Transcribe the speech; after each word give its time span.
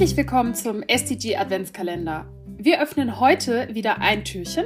Herzlich 0.00 0.16
willkommen 0.16 0.54
zum 0.54 0.82
SDG 0.82 1.36
Adventskalender. 1.36 2.24
Wir 2.56 2.80
öffnen 2.80 3.20
heute 3.20 3.68
wieder 3.74 3.98
ein 3.98 4.24
Türchen 4.24 4.64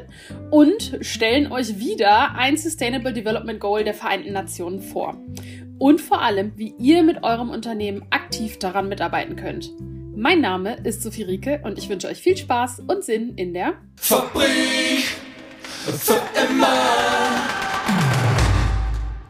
und 0.53 0.97
stellen 1.01 1.51
euch 1.51 1.81
wieder 1.81 2.37
ein 2.37 2.57
Sustainable 2.57 3.13
Development 3.13 3.59
Goal 3.59 3.83
der 3.83 3.95
Vereinten 3.95 4.33
Nationen 4.33 4.81
vor. 4.81 5.17
Und 5.81 6.01
vor 6.01 6.23
allem, 6.23 6.53
wie 6.55 6.73
ihr 6.79 7.03
mit 7.03 7.25
eurem 7.25 7.51
Unternehmen 7.51 8.05
aktiv 8.11 8.61
daran 8.61 8.89
mitarbeiten 8.89 9.35
könnt. 9.35 9.73
Mein 10.15 10.41
Name 10.41 10.77
ist 10.85 11.03
Sophie 11.03 11.25
Rieke 11.25 11.61
und 11.65 11.79
ich 11.79 11.89
wünsche 11.89 12.07
euch 12.07 12.19
viel 12.19 12.37
Spaß 12.37 12.83
und 12.87 13.03
Sinn 13.03 13.35
in 13.35 13.55
der 13.55 13.75
Fabrik 13.97 15.03
für 15.85 16.23
immer. 16.49 17.64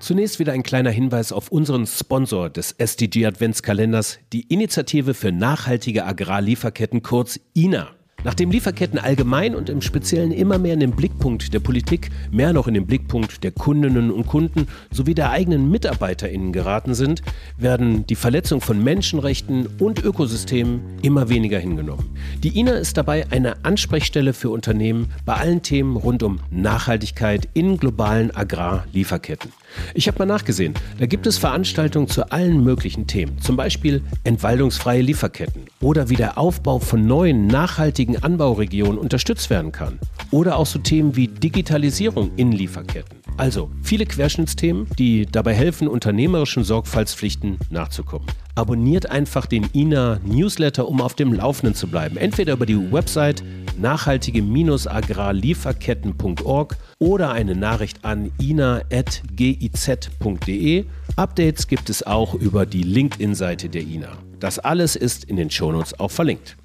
Zunächst 0.04 0.38
wieder 0.38 0.52
ein 0.52 0.62
kleiner 0.62 0.90
Hinweis 0.90 1.32
auf 1.32 1.48
unseren 1.48 1.86
Sponsor 1.86 2.50
des 2.50 2.72
SDG 2.72 3.24
Adventskalenders, 3.24 4.18
die 4.34 4.42
Initiative 4.52 5.14
für 5.14 5.32
nachhaltige 5.32 6.04
Agrarlieferketten 6.04 7.02
kurz 7.02 7.40
INA. 7.54 7.88
Nachdem 8.22 8.50
Lieferketten 8.50 8.98
allgemein 8.98 9.54
und 9.54 9.70
im 9.70 9.80
Speziellen 9.80 10.30
immer 10.30 10.58
mehr 10.58 10.74
in 10.74 10.80
den 10.80 10.90
Blickpunkt 10.90 11.54
der 11.54 11.60
Politik, 11.60 12.10
mehr 12.30 12.52
noch 12.52 12.68
in 12.68 12.74
den 12.74 12.86
Blickpunkt 12.86 13.42
der 13.44 13.52
Kundinnen 13.52 14.10
und 14.10 14.26
Kunden 14.26 14.66
sowie 14.90 15.14
der 15.14 15.30
eigenen 15.30 15.70
MitarbeiterInnen 15.70 16.52
geraten 16.52 16.92
sind, 16.92 17.22
werden 17.56 18.06
die 18.06 18.14
Verletzung 18.14 18.60
von 18.60 18.84
Menschenrechten 18.84 19.66
und 19.78 20.04
Ökosystemen 20.04 20.82
immer 21.00 21.30
weniger 21.30 21.58
hingenommen. 21.58 22.14
Die 22.42 22.58
INA 22.58 22.72
ist 22.72 22.98
dabei 22.98 23.24
eine 23.30 23.64
Ansprechstelle 23.64 24.34
für 24.34 24.50
Unternehmen 24.50 25.10
bei 25.24 25.32
allen 25.32 25.62
Themen 25.62 25.96
rund 25.96 26.22
um 26.22 26.40
Nachhaltigkeit 26.50 27.48
in 27.54 27.78
globalen 27.78 28.36
Agrarlieferketten. 28.36 29.50
Ich 29.94 30.08
habe 30.08 30.18
mal 30.18 30.26
nachgesehen, 30.26 30.74
da 30.98 31.06
gibt 31.06 31.26
es 31.26 31.38
Veranstaltungen 31.38 32.08
zu 32.08 32.30
allen 32.30 32.62
möglichen 32.64 33.06
Themen, 33.06 33.38
zum 33.40 33.56
Beispiel 33.56 34.02
entwaldungsfreie 34.24 35.02
Lieferketten 35.02 35.62
oder 35.80 36.08
wie 36.08 36.16
der 36.16 36.38
Aufbau 36.38 36.78
von 36.78 37.06
neuen 37.06 37.46
nachhaltigen 37.46 38.22
Anbauregionen 38.22 38.98
unterstützt 38.98 39.50
werden 39.50 39.72
kann 39.72 39.98
oder 40.30 40.56
auch 40.56 40.66
so 40.66 40.78
Themen 40.78 41.16
wie 41.16 41.28
Digitalisierung 41.28 42.30
in 42.36 42.52
Lieferketten. 42.52 43.18
Also 43.36 43.70
viele 43.82 44.06
Querschnittsthemen, 44.06 44.86
die 44.98 45.26
dabei 45.26 45.54
helfen, 45.54 45.88
unternehmerischen 45.88 46.62
Sorgfaltspflichten 46.62 47.58
nachzukommen. 47.70 48.28
Abonniert 48.54 49.10
einfach 49.10 49.46
den 49.46 49.64
INA 49.72 50.20
Newsletter, 50.24 50.86
um 50.86 51.00
auf 51.00 51.14
dem 51.14 51.32
Laufenden 51.32 51.74
zu 51.74 51.88
bleiben. 51.88 52.16
Entweder 52.16 52.52
über 52.52 52.66
die 52.66 52.92
Website 52.92 53.42
nachhaltige-agrarlieferketten.org 53.78 56.76
oder 56.98 57.32
eine 57.32 57.54
Nachricht 57.54 58.04
an 58.04 58.30
ina.giz.de. 58.38 58.84
Updates 61.16 61.66
gibt 61.66 61.88
es 61.88 62.06
auch 62.06 62.34
über 62.34 62.66
die 62.66 62.82
LinkedIn-Seite 62.82 63.70
der 63.70 63.80
INA. 63.82 64.18
Das 64.40 64.58
alles 64.58 64.96
ist 64.96 65.24
in 65.24 65.36
den 65.36 65.50
Shownotes 65.50 65.98
auch 65.98 66.10
verlinkt. 66.10 66.58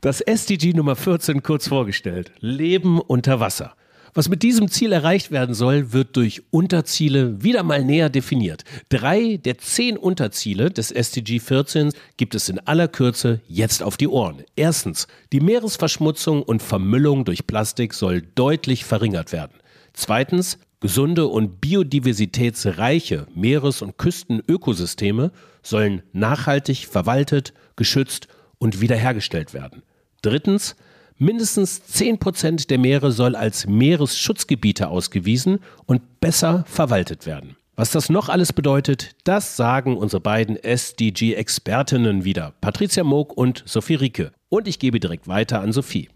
Das 0.00 0.20
SDG 0.20 0.72
Nummer 0.72 0.96
14 0.96 1.42
kurz 1.42 1.68
vorgestellt. 1.68 2.32
Leben 2.40 3.00
unter 3.00 3.38
Wasser. 3.40 3.75
Was 4.16 4.30
mit 4.30 4.42
diesem 4.42 4.68
Ziel 4.68 4.92
erreicht 4.92 5.30
werden 5.30 5.54
soll, 5.54 5.92
wird 5.92 6.16
durch 6.16 6.42
Unterziele 6.50 7.42
wieder 7.42 7.62
mal 7.62 7.84
näher 7.84 8.08
definiert. 8.08 8.64
Drei 8.88 9.36
der 9.36 9.58
zehn 9.58 9.98
Unterziele 9.98 10.70
des 10.70 10.90
SDG 10.90 11.38
14 11.38 11.92
gibt 12.16 12.34
es 12.34 12.48
in 12.48 12.58
aller 12.60 12.88
Kürze 12.88 13.42
jetzt 13.46 13.82
auf 13.82 13.98
die 13.98 14.08
Ohren. 14.08 14.42
Erstens, 14.56 15.06
die 15.34 15.40
Meeresverschmutzung 15.40 16.42
und 16.42 16.62
Vermüllung 16.62 17.26
durch 17.26 17.46
Plastik 17.46 17.92
soll 17.92 18.22
deutlich 18.22 18.86
verringert 18.86 19.32
werden. 19.32 19.58
Zweitens, 19.92 20.60
gesunde 20.80 21.26
und 21.26 21.60
biodiversitätsreiche 21.60 23.26
Meeres- 23.34 23.82
und 23.82 23.98
Küstenökosysteme 23.98 25.30
sollen 25.62 26.02
nachhaltig 26.14 26.86
verwaltet, 26.86 27.52
geschützt 27.76 28.28
und 28.56 28.80
wiederhergestellt 28.80 29.52
werden. 29.52 29.82
Drittens, 30.22 30.74
Mindestens 31.18 31.82
10 31.86 32.18
Prozent 32.18 32.70
der 32.70 32.78
Meere 32.78 33.10
soll 33.10 33.36
als 33.36 33.66
Meeresschutzgebiete 33.66 34.88
ausgewiesen 34.88 35.60
und 35.86 36.20
besser 36.20 36.64
verwaltet 36.68 37.24
werden. 37.24 37.56
Was 37.74 37.90
das 37.90 38.10
noch 38.10 38.28
alles 38.28 38.52
bedeutet, 38.52 39.14
das 39.24 39.56
sagen 39.56 39.96
unsere 39.96 40.20
beiden 40.20 40.56
SDG-Expertinnen 40.56 42.24
wieder, 42.24 42.52
Patricia 42.60 43.02
Moog 43.02 43.34
und 43.34 43.62
Sophie 43.64 43.94
Rieke. 43.94 44.32
Und 44.50 44.68
ich 44.68 44.78
gebe 44.78 45.00
direkt 45.00 45.26
weiter 45.26 45.60
an 45.60 45.72
Sophie. 45.72 46.10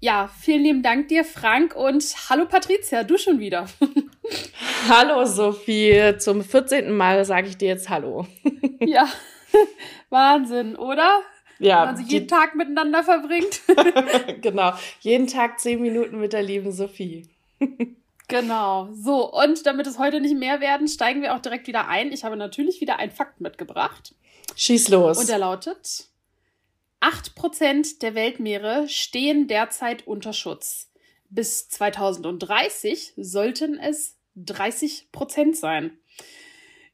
Ja, 0.00 0.30
vielen 0.40 0.62
lieben 0.62 0.82
Dank 0.82 1.08
dir, 1.08 1.24
Frank. 1.24 1.76
Und 1.76 2.02
hallo 2.30 2.46
Patricia, 2.46 3.02
du 3.02 3.18
schon 3.18 3.38
wieder. 3.38 3.66
hallo 4.88 5.26
Sophie, 5.26 6.14
zum 6.18 6.42
14. 6.42 6.90
Mal 6.96 7.26
sage 7.26 7.48
ich 7.48 7.58
dir 7.58 7.68
jetzt 7.68 7.90
Hallo. 7.90 8.26
ja, 8.80 9.06
Wahnsinn, 10.08 10.76
oder? 10.76 11.20
Ja, 11.58 11.80
Wenn 11.80 11.86
man 11.86 11.96
sich 11.96 12.08
jeden 12.08 12.28
Tag 12.28 12.54
miteinander 12.54 13.02
verbringt. 13.02 13.62
genau, 14.42 14.72
jeden 15.00 15.26
Tag 15.26 15.58
zehn 15.60 15.80
Minuten 15.80 16.20
mit 16.20 16.32
der 16.32 16.42
lieben 16.42 16.72
Sophie. 16.72 17.28
Genau. 18.28 18.88
So, 18.92 19.32
und 19.32 19.66
damit 19.66 19.86
es 19.86 19.98
heute 19.98 20.20
nicht 20.20 20.36
mehr 20.36 20.60
werden, 20.60 20.88
steigen 20.88 21.22
wir 21.22 21.34
auch 21.34 21.40
direkt 21.40 21.66
wieder 21.66 21.88
ein. 21.88 22.12
Ich 22.12 22.24
habe 22.24 22.36
natürlich 22.36 22.80
wieder 22.80 22.98
einen 22.98 23.12
Fakt 23.12 23.40
mitgebracht. 23.40 24.14
Schieß 24.56 24.88
los. 24.88 25.18
Und 25.18 25.28
der 25.28 25.38
lautet: 25.38 26.08
8% 27.00 28.00
der 28.00 28.14
Weltmeere 28.14 28.88
stehen 28.88 29.46
derzeit 29.46 30.06
unter 30.06 30.32
Schutz. 30.32 30.90
Bis 31.28 31.68
2030 31.68 33.14
sollten 33.16 33.78
es 33.78 34.16
30% 34.36 35.54
sein. 35.54 35.98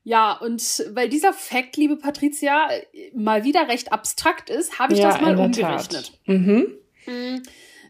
Ja, 0.05 0.33
und 0.33 0.63
weil 0.91 1.09
dieser 1.09 1.33
Fakt, 1.33 1.77
liebe 1.77 1.97
Patricia, 1.97 2.69
mal 3.15 3.45
wieder 3.45 3.69
recht 3.69 3.93
abstrakt 3.93 4.51
ist, 4.51 4.79
habe 4.79 4.95
ich 4.95 4.99
ja, 4.99 5.13
das 5.13 5.21
mal 5.21 5.39
umgerechnet. 5.39 6.13
Mhm. 6.27 6.79
Mm, 7.07 7.43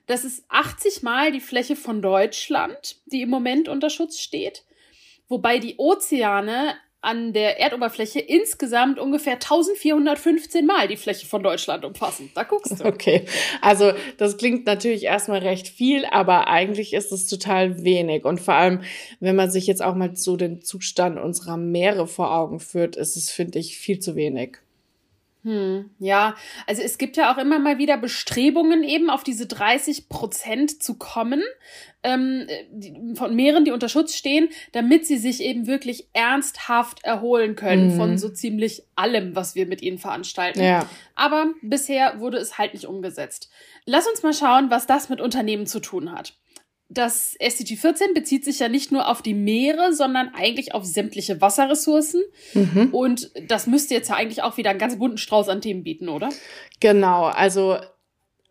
das 0.06 0.24
ist 0.24 0.44
80 0.48 1.02
Mal 1.02 1.32
die 1.32 1.40
Fläche 1.40 1.76
von 1.76 2.02
Deutschland, 2.02 2.96
die 3.06 3.22
im 3.22 3.30
Moment 3.30 3.68
unter 3.68 3.88
Schutz 3.88 4.18
steht, 4.18 4.64
wobei 5.28 5.58
die 5.58 5.76
Ozeane 5.78 6.74
an 7.02 7.32
der 7.32 7.58
Erdoberfläche 7.58 8.20
insgesamt 8.20 9.00
ungefähr 9.00 9.34
1415 9.34 10.64
Mal 10.64 10.86
die 10.86 10.96
Fläche 10.96 11.26
von 11.26 11.42
Deutschland 11.42 11.84
umfassen. 11.84 12.30
Da 12.34 12.44
guckst 12.44 12.78
du. 12.80 12.84
Okay, 12.84 13.26
also 13.60 13.92
das 14.18 14.36
klingt 14.36 14.66
natürlich 14.66 15.02
erstmal 15.04 15.41
recht 15.41 15.68
viel, 15.68 16.04
aber 16.06 16.46
eigentlich 16.46 16.92
ist 16.94 17.10
es 17.10 17.26
total 17.26 17.82
wenig. 17.82 18.24
Und 18.24 18.41
vor 18.41 18.54
allem, 18.54 18.82
wenn 19.18 19.34
man 19.34 19.50
sich 19.50 19.66
jetzt 19.66 19.82
auch 19.82 19.96
mal 19.96 20.14
so 20.14 20.36
den 20.36 20.62
Zustand 20.62 21.18
unserer 21.18 21.56
Meere 21.56 22.06
vor 22.06 22.32
Augen 22.32 22.60
führt, 22.60 22.94
ist 22.94 23.16
es, 23.16 23.30
finde 23.30 23.58
ich, 23.58 23.78
viel 23.78 23.98
zu 23.98 24.14
wenig. 24.14 24.58
Hm, 25.44 25.91
ja, 25.98 26.36
also 26.69 26.82
es 26.82 26.98
gibt 26.98 27.16
ja 27.16 27.32
auch 27.32 27.38
immer 27.38 27.58
mal 27.58 27.78
wieder 27.78 27.97
Bestrebungen, 27.97 28.84
eben 28.84 29.10
auf 29.10 29.25
diese 29.25 29.47
30 29.47 30.08
Prozent 30.08 30.80
zu 30.82 30.98
kommen 30.98 31.42
ähm, 32.04 32.47
von 33.14 33.34
Meeren, 33.34 33.64
die 33.64 33.72
unter 33.72 33.88
Schutz 33.88 34.14
stehen, 34.14 34.50
damit 34.70 35.04
sie 35.04 35.16
sich 35.16 35.42
eben 35.42 35.66
wirklich 35.66 36.06
ernsthaft 36.12 37.03
erholen 37.03 37.56
können 37.56 37.94
mhm. 37.94 37.97
von 37.97 38.19
so 38.19 38.28
ziemlich 38.28 38.84
allem, 38.94 39.34
was 39.34 39.56
wir 39.56 39.66
mit 39.66 39.82
ihnen 39.82 39.98
veranstalten. 39.98 40.62
Ja. 40.62 40.88
Aber 41.16 41.53
bisher 41.60 42.20
wurde 42.20 42.38
es 42.38 42.59
halt 42.59 42.74
nicht 42.74 42.86
umgesetzt. 42.86 43.50
Lass 43.84 44.06
uns 44.06 44.22
mal 44.22 44.34
schauen, 44.34 44.70
was 44.70 44.86
das 44.86 45.09
mit 45.09 45.20
Unternehmen 45.20 45.66
zu 45.66 45.80
tun 45.80 46.12
hat 46.12 46.34
das 46.92 47.34
SDG 47.38 47.76
14 47.76 48.12
bezieht 48.14 48.44
sich 48.44 48.58
ja 48.58 48.69
nicht 48.69 48.92
nur 48.92 49.08
auf 49.08 49.22
die 49.22 49.34
Meere, 49.34 49.94
sondern 49.94 50.30
eigentlich 50.34 50.75
auf 50.75 50.84
sämtliche 50.84 51.41
Wasserressourcen. 51.41 52.22
Mhm. 52.53 52.91
Und 52.92 53.30
das 53.48 53.66
müsste 53.66 53.94
jetzt 53.94 54.10
ja 54.10 54.16
eigentlich 54.16 54.42
auch 54.42 54.56
wieder 54.56 54.70
einen 54.70 54.78
ganz 54.78 54.98
bunten 54.98 55.19
Strauß 55.19 55.48
an 55.48 55.60
Themen 55.60 55.84
bieten, 55.84 56.08
oder? 56.08 56.28
Genau, 56.80 57.25
also 57.25 57.78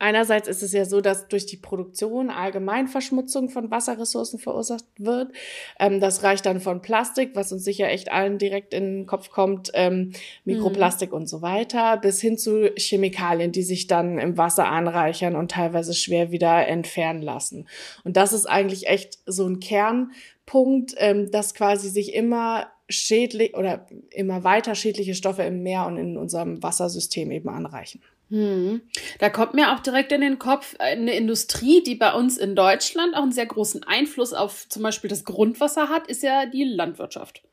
Einerseits 0.01 0.47
ist 0.47 0.63
es 0.63 0.73
ja 0.73 0.83
so, 0.83 0.99
dass 0.99 1.27
durch 1.27 1.45
die 1.45 1.57
Produktion 1.57 2.31
allgemein 2.31 2.87
Verschmutzung 2.87 3.49
von 3.49 3.69
Wasserressourcen 3.69 4.39
verursacht 4.39 4.85
wird. 4.97 5.31
Ähm, 5.79 5.99
das 5.99 6.23
reicht 6.23 6.47
dann 6.47 6.59
von 6.59 6.81
Plastik, 6.81 7.35
was 7.35 7.51
uns 7.51 7.63
sicher 7.63 7.87
echt 7.87 8.11
allen 8.11 8.39
direkt 8.39 8.73
in 8.73 8.83
den 8.83 9.05
Kopf 9.05 9.29
kommt, 9.29 9.69
ähm, 9.75 10.13
Mikroplastik 10.43 11.11
mhm. 11.11 11.17
und 11.17 11.29
so 11.29 11.43
weiter, 11.43 11.97
bis 11.97 12.19
hin 12.19 12.35
zu 12.35 12.71
Chemikalien, 12.75 13.51
die 13.51 13.61
sich 13.61 13.85
dann 13.85 14.17
im 14.17 14.39
Wasser 14.39 14.67
anreichern 14.67 15.35
und 15.35 15.51
teilweise 15.51 15.93
schwer 15.93 16.31
wieder 16.31 16.67
entfernen 16.67 17.21
lassen. 17.21 17.67
Und 18.03 18.17
das 18.17 18.33
ist 18.33 18.47
eigentlich 18.47 18.87
echt 18.87 19.19
so 19.27 19.45
ein 19.45 19.59
Kernpunkt, 19.59 20.95
ähm, 20.97 21.29
dass 21.29 21.53
quasi 21.53 21.89
sich 21.89 22.15
immer 22.15 22.71
schädlich 22.91 23.55
oder 23.55 23.87
immer 24.11 24.43
weiter 24.43 24.75
schädliche 24.75 25.15
Stoffe 25.15 25.43
im 25.43 25.63
Meer 25.63 25.85
und 25.87 25.97
in 25.97 26.17
unserem 26.17 26.61
Wassersystem 26.61 27.31
eben 27.31 27.49
anreichen. 27.49 28.01
Hm. 28.29 28.81
Da 29.19 29.29
kommt 29.29 29.53
mir 29.53 29.73
auch 29.73 29.81
direkt 29.81 30.13
in 30.13 30.21
den 30.21 30.39
Kopf 30.39 30.75
eine 30.79 31.13
Industrie, 31.15 31.83
die 31.83 31.95
bei 31.95 32.13
uns 32.13 32.37
in 32.37 32.55
Deutschland 32.55 33.13
auch 33.15 33.23
einen 33.23 33.33
sehr 33.33 33.45
großen 33.45 33.83
Einfluss 33.83 34.33
auf 34.33 34.69
zum 34.69 34.83
Beispiel 34.83 35.09
das 35.09 35.25
Grundwasser 35.25 35.89
hat, 35.89 36.07
ist 36.07 36.23
ja 36.23 36.45
die 36.45 36.63
Landwirtschaft. 36.63 37.43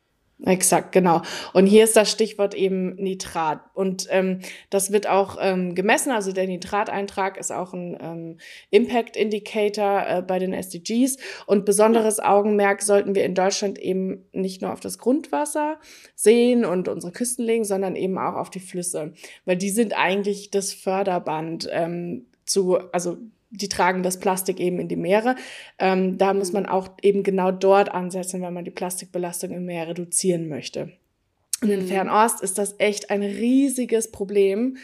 Exakt, 0.45 0.93
genau. 0.93 1.21
Und 1.51 1.65
hier 1.65 1.83
ist 1.83 1.97
das 1.97 2.09
Stichwort 2.09 2.53
eben 2.53 2.95
Nitrat. 2.95 3.59
Und 3.73 4.07
ähm, 4.09 4.39
das 4.69 4.91
wird 4.93 5.05
auch 5.05 5.37
ähm, 5.41 5.75
gemessen. 5.75 6.11
Also 6.11 6.31
der 6.31 6.47
Nitrateintrag 6.47 7.37
ist 7.37 7.51
auch 7.51 7.73
ein 7.73 7.97
ähm, 7.99 8.37
Impact 8.69 9.17
Indicator 9.17 10.05
äh, 10.07 10.21
bei 10.21 10.39
den 10.39 10.53
SDGs. 10.53 11.17
Und 11.45 11.65
besonderes 11.65 12.21
Augenmerk 12.21 12.81
sollten 12.81 13.15
wir 13.15 13.25
in 13.25 13.35
Deutschland 13.35 13.79
eben 13.79 14.29
nicht 14.31 14.61
nur 14.61 14.71
auf 14.71 14.79
das 14.79 14.97
Grundwasser 14.97 15.77
sehen 16.15 16.63
und 16.63 16.87
unsere 16.87 17.11
Küsten 17.11 17.43
legen, 17.43 17.65
sondern 17.65 17.97
eben 17.97 18.17
auch 18.17 18.35
auf 18.35 18.49
die 18.49 18.61
Flüsse. 18.61 19.13
Weil 19.43 19.57
die 19.57 19.71
sind 19.71 19.97
eigentlich 19.97 20.51
das 20.51 20.71
Förderband 20.71 21.67
ähm, 21.69 22.27
zu, 22.45 22.77
also 22.93 23.17
die 23.51 23.69
tragen 23.69 24.03
das 24.03 24.19
Plastik 24.19 24.59
eben 24.59 24.79
in 24.79 24.87
die 24.87 24.95
Meere. 24.95 25.35
Ähm, 25.79 26.17
da 26.17 26.33
muss 26.33 26.53
man 26.53 26.65
auch 26.65 26.89
eben 27.01 27.23
genau 27.23 27.51
dort 27.51 27.89
ansetzen, 27.89 28.41
wenn 28.41 28.53
man 28.53 28.65
die 28.65 28.71
Plastikbelastung 28.71 29.51
im 29.51 29.65
Meer 29.65 29.87
reduzieren 29.87 30.47
möchte. 30.47 30.91
Und 31.61 31.69
in 31.69 31.83
mhm. 31.83 31.87
Fernost 31.87 32.41
ist 32.41 32.57
das 32.57 32.75
echt 32.77 33.09
ein 33.09 33.23
riesiges 33.23 34.11
Problem, 34.11 34.77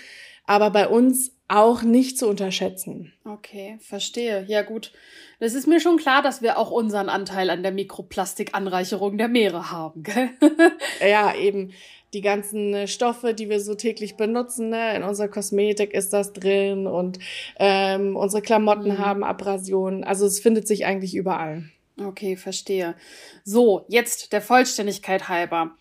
aber 0.45 0.71
bei 0.71 0.87
uns 0.87 1.34
auch 1.47 1.83
nicht 1.83 2.17
zu 2.17 2.27
unterschätzen. 2.27 3.13
Okay, 3.23 3.77
verstehe. 3.79 4.45
Ja 4.47 4.63
gut. 4.63 4.91
Das 5.39 5.53
ist 5.53 5.67
mir 5.67 5.79
schon 5.79 5.97
klar, 5.97 6.21
dass 6.21 6.41
wir 6.41 6.57
auch 6.57 6.71
unseren 6.71 7.09
Anteil 7.09 7.49
an 7.49 7.61
der 7.61 7.71
Mikroplastikanreicherung 7.71 9.17
der 9.17 9.27
Meere 9.27 9.71
haben. 9.71 10.03
Gell? 10.03 10.29
ja, 11.07 11.35
eben 11.35 11.71
die 12.13 12.21
ganzen 12.21 12.73
äh, 12.73 12.87
Stoffe, 12.87 13.33
die 13.33 13.49
wir 13.49 13.59
so 13.59 13.75
täglich 13.75 14.15
benutzen. 14.15 14.69
Ne? 14.69 14.95
In 14.95 15.03
unserer 15.03 15.27
Kosmetik 15.27 15.93
ist 15.93 16.13
das 16.13 16.33
drin 16.33 16.87
und 16.87 17.19
ähm, 17.59 18.15
unsere 18.15 18.41
Klamotten 18.41 18.93
mhm. 18.93 18.97
haben 18.97 19.23
Abrasionen. 19.23 20.03
Also 20.03 20.25
es 20.25 20.39
findet 20.39 20.67
sich 20.67 20.85
eigentlich 20.85 21.15
überall. 21.15 21.65
Okay, 22.03 22.35
verstehe. 22.35 22.95
So, 23.43 23.85
jetzt 23.87 24.33
der 24.33 24.41
Vollständigkeit 24.41 25.29
halber. 25.29 25.75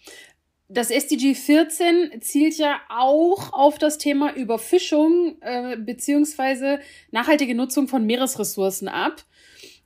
Das 0.69 0.91
SDG 0.91 1.35
14 1.35 2.23
zielt 2.23 2.57
ja 2.57 2.81
auch 2.89 3.53
auf 3.53 3.79
das 3.79 3.99
Thema 3.99 4.35
Überfischung 4.35 5.37
äh, 5.43 5.77
beziehungsweise 5.77 6.81
nachhaltige 7.11 7.55
Nutzung 7.55 7.87
von 7.87 8.07
Meeresressourcen 8.07 8.89
ab. 8.89 9.25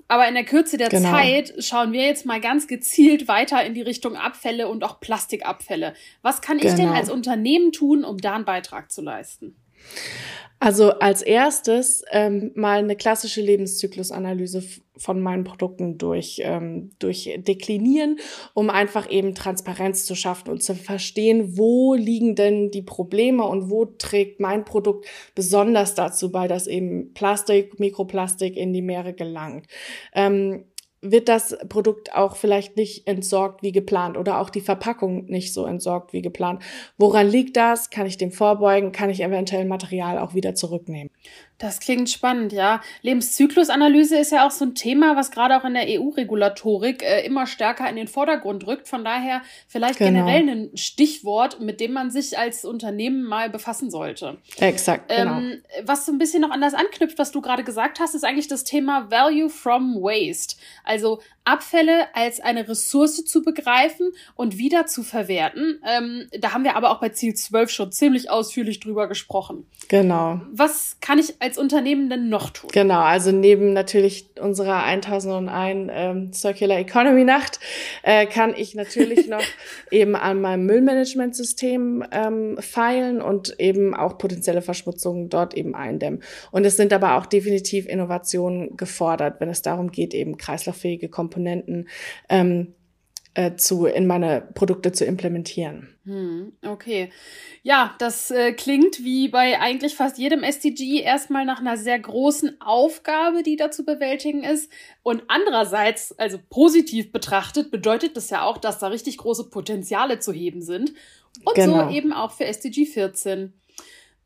Aber 0.07 0.27
in 0.27 0.35
der 0.35 0.45
Kürze 0.45 0.79
der 0.79 0.89
genau. 0.89 1.11
Zeit 1.11 1.53
schauen 1.59 1.93
wir 1.93 2.07
jetzt 2.07 2.25
mal 2.25 2.41
ganz 2.41 2.67
gezielt 2.67 3.29
weiter 3.29 3.63
in 3.65 3.75
die 3.75 3.83
Richtung 3.83 4.17
Abfälle 4.17 4.69
und 4.69 4.83
auch 4.83 5.01
Plastikabfälle. 5.01 5.95
Was 6.23 6.41
kann 6.41 6.59
genau. 6.59 6.71
ich 6.71 6.77
denn 6.77 6.87
genau. 6.87 6.99
als 6.99 7.11
Unternehmen 7.11 7.73
tun, 7.73 8.05
um 8.05 8.17
da 8.17 8.35
einen 8.35 8.47
Beitrag 8.47 8.91
zu 8.91 9.03
leisten? 9.03 9.55
Also 10.61 10.91
als 10.99 11.23
erstes 11.23 12.03
ähm, 12.11 12.51
mal 12.57 12.81
eine 12.81 12.97
klassische 12.97 13.41
Lebenszyklusanalyse 13.41 14.65
von 14.97 15.21
meinen 15.23 15.45
Produkten 15.45 15.99
durch, 15.99 16.41
ähm, 16.43 16.91
durch 16.99 17.33
deklinieren, 17.39 18.19
um 18.55 18.69
einfach 18.69 19.09
eben 19.09 19.37
Transparenz 19.37 20.05
zu 20.05 20.17
schaffen 20.17 20.51
und 20.51 20.61
zu 20.61 20.75
verstehen, 20.75 21.57
wo 21.57 21.95
liegen 21.95 22.35
denn 22.35 22.73
die 22.73 22.83
Probleme 22.83 23.45
und 23.45 23.71
wo 23.71 23.85
trägt 23.85 24.41
mein 24.41 24.65
Produkt 24.65 25.07
besonders 25.37 25.95
dazu 25.95 26.33
bei, 26.33 26.49
dass 26.49 26.67
eben 26.67 27.15
Plastik, 27.15 27.79
Mikroplastik 27.79 28.57
in 28.57 28.73
die 28.73 28.83
Meere 28.83 29.15
gelangt. 29.15 29.67
Ähm, 30.13 30.65
wird 31.01 31.29
das 31.29 31.57
Produkt 31.69 32.15
auch 32.15 32.37
vielleicht 32.37 32.77
nicht 32.77 33.07
entsorgt 33.07 33.63
wie 33.63 33.73
geplant 33.73 34.17
oder 34.17 34.41
auch 34.41 34.51
die 34.51 34.61
Verpackung 34.61 35.27
nicht 35.27 35.53
so 35.53 35.65
entsorgt 35.65 36.13
wie 36.13 36.23
geplant. 36.23 36.63
Woran 36.97 37.29
liegt 37.29 37.57
das? 37.57 37.91
Kann 37.91 38.07
ich 38.07 38.19
dem 38.19 38.33
vorbeugen? 38.33 38.93
Kann 38.93 39.11
ich 39.11 39.23
eventuell 39.23 39.65
Material 39.65 40.19
auch 40.19 40.35
wieder 40.35 40.55
zurücknehmen? 40.55 41.11
Das 41.59 41.81
klingt 41.81 42.09
spannend, 42.09 42.53
ja. 42.53 42.81
Lebenszyklusanalyse 43.03 44.17
ist 44.17 44.31
ja 44.31 44.47
auch 44.47 44.53
so 44.53 44.65
ein 44.65 44.77
Thema, 44.77 45.17
was 45.17 45.33
gerade 45.33 45.57
auch 45.57 45.65
in 45.65 45.75
der 45.75 45.87
EU-Regulatorik 45.89 47.03
äh, 47.03 47.27
immer 47.27 47.49
stärker 47.49 47.89
in 47.91 47.97
den 47.97 48.07
Vordergrund 48.07 48.65
rückt. 48.69 48.87
Von 48.87 49.05
daher 49.05 49.43
vielleicht 49.67 49.99
genau. 49.99 50.27
generell 50.27 50.49
ein 50.49 50.77
Stichwort, 50.77 51.61
mit 51.61 51.81
dem 51.81 51.93
man 51.93 52.13
sich 52.13 52.39
als 52.39 52.65
Unternehmen 52.65 53.25
mal 53.25 53.51
befassen 53.51 53.91
sollte. 53.91 54.39
Exakt, 54.59 55.09
genau. 55.09 55.39
Ähm, 55.39 55.63
was 55.83 56.07
so 56.07 56.13
ein 56.13 56.19
bisschen 56.19 56.43
noch 56.43 56.51
anders 56.51 56.75
anknüpft, 56.75 57.19
was 57.19 57.33
du 57.33 57.41
gerade 57.41 57.65
gesagt 57.65 57.99
hast, 57.99 58.15
ist 58.15 58.25
eigentlich 58.25 58.47
das 58.47 58.63
Thema 58.63 59.11
Value 59.11 59.51
from 59.51 59.97
Waste. 59.97 60.55
Also 60.89 61.21
Abfälle 61.49 62.15
als 62.15 62.41
eine 62.41 62.69
Ressource 62.69 63.25
zu 63.25 63.43
begreifen 63.43 64.13
und 64.35 64.59
wieder 64.59 64.85
zu 64.85 65.03
verwerten. 65.03 65.81
Ähm, 65.89 66.29
da 66.39 66.53
haben 66.53 66.63
wir 66.63 66.77
aber 66.77 66.91
auch 66.91 67.01
bei 67.01 67.09
Ziel 67.09 67.35
12 67.35 67.71
schon 67.71 67.91
ziemlich 67.93 68.31
ausführlich 68.31 68.81
drüber 68.81 69.09
gesprochen. 69.09 69.67
Genau. 69.89 70.43
Was 70.53 70.99
kann 71.01 71.19
ich 71.19 71.41
als 71.41 71.57
Unternehmen 71.57 72.11
denn 72.11 72.29
noch 72.29 72.51
tun? 72.51 72.69
Genau, 72.73 73.01
also 73.01 73.33
neben 73.33 73.73
natürlich 73.73 74.27
unserer 74.39 74.83
1001 74.85 75.91
ähm, 75.91 76.33
Circular 76.35 76.79
Economy 76.79 77.25
Nacht 77.25 77.61
äh, 78.03 78.27
kann 78.27 78.55
ich 78.55 78.75
natürlich 78.75 79.27
noch 79.29 79.43
eben 79.91 80.17
an 80.17 80.43
meinem 80.43 80.67
Müllmanagementsystem 80.67 82.05
ähm, 82.13 82.59
feilen 82.61 83.23
und 83.23 83.59
eben 83.59 83.95
auch 83.95 84.19
potenzielle 84.19 84.61
Verschmutzungen 84.61 85.31
dort 85.31 85.55
eben 85.55 85.75
eindämmen. 85.75 86.23
Und 86.51 86.67
es 86.67 86.77
sind 86.77 86.93
aber 86.93 87.17
auch 87.17 87.25
definitiv 87.25 87.87
Innovationen 87.87 88.77
gefordert, 88.77 89.41
wenn 89.41 89.49
es 89.49 89.63
darum 89.63 89.91
geht, 89.91 90.13
eben 90.13 90.37
kreislauffähige 90.37 91.09
Komponenten 91.09 91.38
Komponenten 91.39 91.89
ähm, 92.29 92.75
äh, 93.35 93.55
zu, 93.55 93.87
in 93.87 94.07
meine 94.07 94.49
Produkte 94.55 94.91
zu 94.91 95.05
implementieren. 95.05 95.95
Hm, 96.05 96.53
okay. 96.67 97.13
Ja, 97.63 97.95
das 97.99 98.31
äh, 98.31 98.53
klingt 98.53 99.05
wie 99.05 99.29
bei 99.29 99.61
eigentlich 99.61 99.95
fast 99.95 100.19
jedem 100.19 100.43
SDG 100.43 101.03
erstmal 101.03 101.45
nach 101.45 101.61
einer 101.61 101.77
sehr 101.77 101.99
großen 101.99 102.61
Aufgabe, 102.61 103.43
die 103.43 103.57
da 103.57 103.71
zu 103.71 103.85
bewältigen 103.85 104.43
ist. 104.43 104.71
Und 105.03 105.23
andererseits, 105.29 106.19
also 106.19 106.39
positiv 106.51 107.13
betrachtet, 107.13 107.71
bedeutet 107.71 108.17
das 108.17 108.31
ja 108.31 108.43
auch, 108.43 108.59
dass 108.59 108.79
da 108.79 108.89
richtig 108.89 109.19
große 109.19 109.51
Potenziale 109.51 110.19
zu 110.19 110.33
heben 110.33 110.63
sind. 110.63 110.95
Und 111.45 111.55
genau. 111.55 111.89
so 111.89 111.95
eben 111.95 112.13
auch 112.13 112.33
für 112.33 112.47
SDG 112.47 112.87
14. 112.87 113.53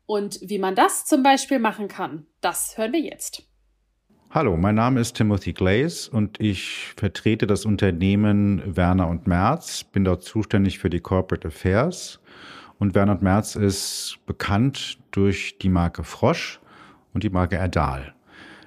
Und 0.05 0.39
wie 0.41 0.57
man 0.57 0.75
das 0.75 1.05
zum 1.05 1.21
Beispiel 1.21 1.59
machen 1.59 1.87
kann, 1.87 2.25
das 2.41 2.77
hören 2.77 2.93
wir 2.93 3.01
jetzt. 3.01 3.43
Hallo, 4.35 4.57
mein 4.57 4.73
Name 4.73 4.99
ist 4.99 5.13
Timothy 5.13 5.53
Glaze 5.53 6.09
und 6.09 6.39
ich 6.41 6.91
vertrete 6.97 7.45
das 7.45 7.67
Unternehmen 7.67 8.63
Werner 8.65 9.07
und 9.07 9.27
Merz, 9.27 9.83
bin 9.83 10.05
dort 10.05 10.23
zuständig 10.23 10.79
für 10.79 10.89
die 10.89 11.01
Corporate 11.01 11.49
Affairs. 11.49 12.19
Und 12.79 12.95
Werner 12.95 13.11
und 13.11 13.21
Merz 13.21 13.55
ist 13.55 14.17
bekannt 14.25 14.97
durch 15.11 15.59
die 15.59 15.69
Marke 15.69 16.03
Frosch 16.03 16.59
und 17.13 17.21
die 17.21 17.29
Marke 17.29 17.57
Erdal. 17.57 18.15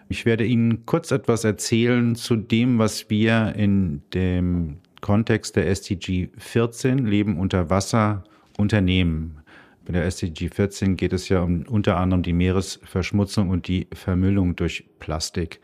Ich 0.08 0.24
werde 0.24 0.44
Ihnen 0.44 0.86
kurz 0.86 1.10
etwas 1.10 1.42
erzählen 1.42 2.14
zu 2.14 2.36
dem, 2.36 2.78
was 2.78 3.10
wir 3.10 3.56
in 3.56 4.02
dem 4.14 4.78
Kontext 5.00 5.56
der 5.56 5.66
SDG 5.66 6.28
14 6.38 7.06
Leben 7.06 7.40
unter 7.40 7.70
Wasser 7.70 8.22
unternehmen. 8.56 9.40
Bei 9.86 9.92
der 9.92 10.04
SDG 10.04 10.48
14 10.48 10.96
geht 10.96 11.12
es 11.12 11.28
ja 11.28 11.40
um 11.40 11.62
unter 11.62 11.96
anderem 11.96 12.24
die 12.24 12.32
Meeresverschmutzung 12.32 13.48
und 13.50 13.68
die 13.68 13.86
Vermüllung 13.94 14.56
durch 14.56 14.84
Plastik. 14.98 15.60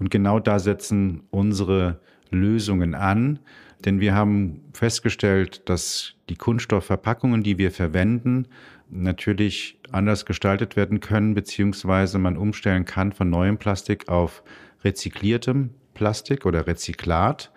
Und 0.00 0.10
genau 0.10 0.40
da 0.40 0.58
setzen 0.58 1.22
unsere 1.30 2.00
Lösungen 2.30 2.94
an, 2.96 3.38
denn 3.84 4.00
wir 4.00 4.14
haben 4.14 4.62
festgestellt, 4.72 5.68
dass 5.68 6.14
die 6.28 6.36
Kunststoffverpackungen, 6.36 7.44
die 7.44 7.58
wir 7.58 7.70
verwenden, 7.70 8.48
natürlich 8.90 9.78
anders 9.92 10.26
gestaltet 10.26 10.74
werden 10.74 10.98
können, 10.98 11.34
beziehungsweise 11.34 12.18
man 12.18 12.36
umstellen 12.36 12.84
kann 12.84 13.12
von 13.12 13.30
neuem 13.30 13.56
Plastik 13.56 14.08
auf 14.08 14.42
rezykliertem 14.82 15.70
Plastik 15.94 16.44
oder 16.44 16.66
Rezyklat 16.66 17.52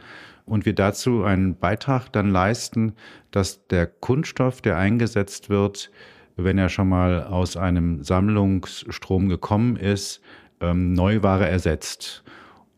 und 0.45 0.65
wir 0.65 0.73
dazu 0.73 1.23
einen 1.23 1.55
Beitrag 1.57 2.11
dann 2.11 2.31
leisten, 2.31 2.93
dass 3.31 3.67
der 3.67 3.87
Kunststoff, 3.87 4.61
der 4.61 4.77
eingesetzt 4.77 5.49
wird, 5.49 5.91
wenn 6.35 6.57
er 6.57 6.69
schon 6.69 6.89
mal 6.89 7.23
aus 7.23 7.57
einem 7.57 8.03
Sammlungsstrom 8.03 9.29
gekommen 9.29 9.75
ist, 9.75 10.21
ähm, 10.59 10.93
Neuware 10.93 11.47
ersetzt. 11.47 12.23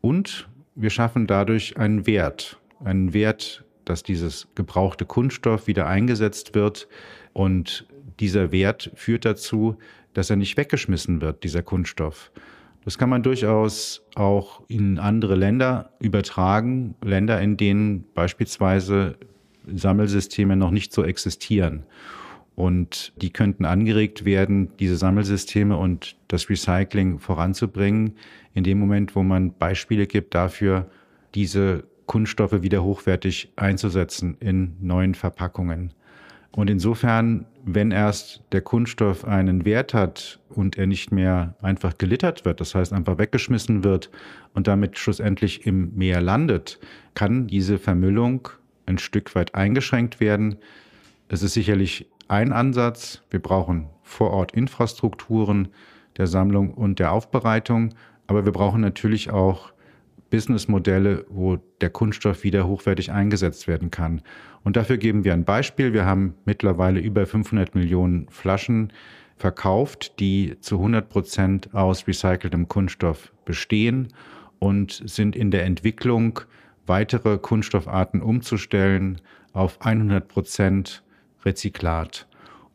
Und 0.02 0.50
wir 0.76 0.90
schaffen 0.90 1.28
dadurch 1.28 1.78
einen 1.78 2.06
Wert, 2.06 2.60
einen 2.84 3.14
Wert, 3.14 3.64
dass 3.86 4.04
dieses 4.04 4.48
gebrauchte 4.56 5.06
Kunststoff 5.06 5.68
wieder 5.68 5.88
eingesetzt 5.88 6.56
wird 6.56 6.88
und 7.34 7.88
dieser 8.20 8.52
Wert 8.52 8.92
führt 8.96 9.26
dazu, 9.26 9.78
dass 10.14 10.30
er 10.30 10.36
nicht 10.36 10.58
weggeschmissen 10.58 11.22
wird, 11.22 11.44
dieser 11.44 11.62
Kunststoff, 11.62 12.32
das 12.86 13.00
kann 13.00 13.10
man 13.10 13.24
durchaus 13.24 14.06
auch 14.14 14.62
in 14.68 15.00
andere 15.00 15.36
Länder 15.36 15.92
übertragen, 16.00 16.96
Länder, 17.04 17.42
in 17.42 17.58
denen 17.58 18.06
beispielsweise 18.14 19.18
Sammelsysteme 19.66 20.56
noch 20.56 20.70
nicht 20.70 20.94
so 20.94 21.04
existieren. 21.04 21.84
Und 22.54 23.12
die 23.22 23.32
könnten 23.32 23.66
angeregt 23.66 24.24
werden, 24.24 24.70
diese 24.80 24.96
Sammelsysteme 24.96 25.76
und 25.76 26.16
das 26.28 26.50
Recycling 26.50 27.20
voranzubringen, 27.20 28.14
in 28.54 28.64
dem 28.64 28.80
Moment, 28.80 29.16
wo 29.16 29.24
man 29.24 29.54
Beispiele 29.58 30.08
gibt 30.08 30.36
dafür, 30.36 30.90
diese 31.34 31.84
Kunststoffe 32.06 32.62
wieder 32.62 32.84
hochwertig 32.84 33.52
einzusetzen 33.56 34.38
in 34.40 34.78
neuen 34.80 35.16
Verpackungen. 35.16 35.92
Und 36.56 36.70
insofern, 36.70 37.46
wenn 37.66 37.92
erst 37.92 38.42
der 38.54 38.62
Kunststoff 38.62 39.26
einen 39.26 39.66
Wert 39.66 39.94
hat 39.94 40.40
und 40.48 40.78
er 40.78 40.88
nicht 40.88 41.12
mehr 41.12 41.56
einfach 41.62 41.98
gelittert 41.98 42.46
wird, 42.46 42.62
das 42.62 42.74
heißt 42.74 42.94
einfach 42.94 43.18
weggeschmissen 43.18 43.84
wird 43.84 44.10
und 44.54 44.66
damit 44.66 44.98
schlussendlich 44.98 45.68
im 45.68 45.94
Meer 45.96 46.22
landet, 46.22 46.80
kann 47.14 47.48
diese 47.48 47.78
Vermüllung 47.78 48.48
ein 48.86 49.00
Stück 49.00 49.36
weit 49.36 49.54
eingeschränkt 49.54 50.22
werden. 50.22 50.56
Es 51.28 51.44
ist 51.44 51.56
sicherlich 51.56 52.08
ein 52.30 52.54
Ansatz. 52.54 53.22
Wir 53.30 53.42
brauchen 53.42 53.90
vor 54.02 54.32
Ort 54.32 54.54
Infrastrukturen 54.54 55.68
der 56.16 56.28
Sammlung 56.28 56.74
und 56.74 57.00
der 57.00 57.12
Aufbereitung, 57.12 57.94
aber 58.28 58.46
wir 58.46 58.54
brauchen 58.54 58.80
natürlich 58.80 59.30
auch 59.30 59.74
Businessmodelle, 60.30 61.26
wo 61.30 61.58
der 61.82 61.90
Kunststoff 61.90 62.44
wieder 62.44 62.68
hochwertig 62.68 63.12
eingesetzt 63.12 63.68
werden 63.68 63.92
kann. 63.92 64.22
Und 64.64 64.76
dafür 64.76 64.98
geben 64.98 65.24
wir 65.24 65.34
ein 65.34 65.46
Beispiel. 65.46 65.94
Wir 65.94 66.06
haben 66.06 66.36
mittlerweile 66.46 67.00
über 67.00 67.26
500 67.26 67.76
Millionen 67.76 68.28
Flaschen 68.30 68.92
verkauft, 69.38 70.20
die 70.20 70.56
zu 70.62 70.78
100 70.78 71.10
Prozent 71.10 71.74
aus 71.74 72.08
recyceltem 72.08 72.68
Kunststoff 72.68 73.32
bestehen 73.46 74.10
und 74.60 75.04
sind 75.06 75.36
in 75.36 75.52
der 75.52 75.66
Entwicklung, 75.66 76.40
weitere 76.88 77.38
Kunststoffarten 77.38 78.22
umzustellen 78.22 79.22
auf 79.54 79.82
100 79.82 80.28
Prozent 80.28 81.04
Rezyklat. 81.44 82.28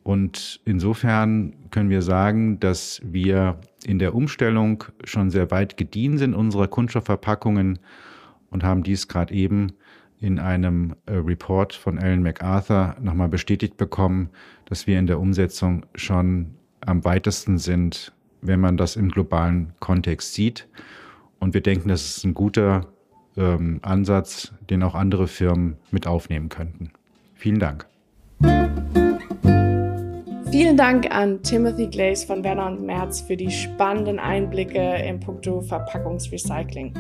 Und 0.03 0.61
insofern 0.65 1.55
können 1.71 1.91
wir 1.91 2.03
sagen, 2.03 2.59
dass 2.59 3.01
wir 3.05 3.59
in 3.85 3.99
der 3.99 4.15
Umstellung 4.15 4.85
schon 5.05 5.31
sehr 5.31 5.51
weit 5.51 5.77
gediehen 5.77 6.19
sind 6.19 6.35
unserer 6.35 6.69
Kunststoffverpackungen 6.69 7.79
und 8.51 8.65
haben 8.65 8.83
dies 8.83 9.09
gerade 9.09 9.35
eben 9.35 9.73
in 10.21 10.39
einem 10.39 10.95
äh, 11.07 11.15
Report 11.15 11.75
von 11.75 11.99
Ellen 11.99 12.23
MacArthur 12.23 12.97
nochmal 13.01 13.29
bestätigt 13.29 13.77
bekommen, 13.77 14.29
dass 14.67 14.87
wir 14.87 14.99
in 14.99 15.07
der 15.07 15.19
Umsetzung 15.19 15.87
schon 15.95 16.55
am 16.81 17.05
weitesten 17.05 17.59
sind, 17.59 18.13
wenn 18.43 18.61
man 18.61 18.77
das 18.77 18.97
im 18.97 19.11
globalen 19.11 19.73
Kontext 19.81 20.35
sieht. 20.35 20.69
Und 21.39 21.55
wir 21.55 21.63
denken, 21.63 21.89
das 21.89 22.05
ist 22.05 22.25
ein 22.25 22.35
guter 22.35 22.87
ähm, 23.37 23.81
Ansatz, 23.83 24.53
den 24.69 24.83
auch 24.83 24.95
andere 24.95 25.27
Firmen 25.27 25.77
mit 25.91 26.07
aufnehmen 26.07 26.49
könnten. 26.49 26.91
Vielen 27.35 27.59
Dank. 27.59 27.87
Vielen 30.51 30.77
Dank 30.77 31.15
an 31.15 31.41
Timothy 31.45 31.87
Glaze 31.87 32.27
von 32.27 32.43
Werner 32.43 32.67
und 32.67 32.83
Merz 32.85 33.21
für 33.21 33.37
die 33.37 33.53
spannenden 33.53 34.19
Einblicke 34.19 34.97
im 34.97 35.21
Punkto 35.21 35.61
Verpackungsrecycling. 35.61 36.93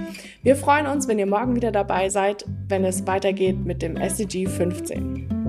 Wir 0.44 0.54
freuen 0.54 0.86
uns, 0.86 1.08
wenn 1.08 1.18
ihr 1.18 1.26
morgen 1.26 1.56
wieder 1.56 1.72
dabei 1.72 2.08
seid, 2.10 2.44
wenn 2.68 2.84
es 2.84 3.08
weitergeht 3.08 3.64
mit 3.64 3.82
dem 3.82 3.96
SDG 3.96 4.46
15. 4.46 5.39